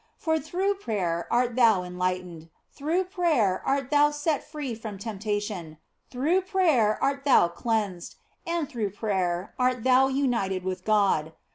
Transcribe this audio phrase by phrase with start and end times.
[0.17, 5.77] For through prayer art thou enlightened, through prayer art thou set free from temptation,
[6.09, 8.15] through prayer art thou cleansed,
[8.47, 11.33] and through prayer art thou united with God.